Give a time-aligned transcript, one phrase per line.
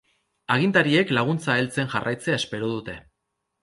[0.55, 3.01] Agintariek laguntza heltzen jarraitzea espero dute.